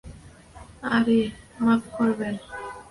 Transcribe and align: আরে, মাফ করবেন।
আরে, 0.89 1.19
মাফ 1.59 1.83
করবেন। 1.97 2.35